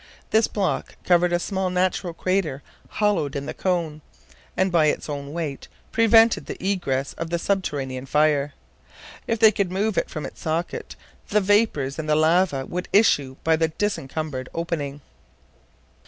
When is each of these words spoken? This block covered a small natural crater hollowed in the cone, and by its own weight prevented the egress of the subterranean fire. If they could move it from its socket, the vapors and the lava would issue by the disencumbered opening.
This 0.31 0.47
block 0.47 0.95
covered 1.03 1.31
a 1.31 1.37
small 1.37 1.69
natural 1.69 2.11
crater 2.15 2.63
hollowed 2.89 3.35
in 3.35 3.45
the 3.45 3.53
cone, 3.53 4.01
and 4.57 4.71
by 4.71 4.87
its 4.87 5.07
own 5.07 5.31
weight 5.31 5.67
prevented 5.91 6.47
the 6.47 6.57
egress 6.59 7.13
of 7.19 7.29
the 7.29 7.37
subterranean 7.37 8.07
fire. 8.07 8.53
If 9.27 9.37
they 9.37 9.51
could 9.51 9.71
move 9.71 9.99
it 9.99 10.09
from 10.09 10.25
its 10.25 10.41
socket, 10.41 10.95
the 11.27 11.39
vapors 11.39 11.99
and 11.99 12.09
the 12.09 12.15
lava 12.15 12.65
would 12.65 12.89
issue 12.91 13.35
by 13.43 13.55
the 13.57 13.67
disencumbered 13.67 14.49
opening. 14.55 15.01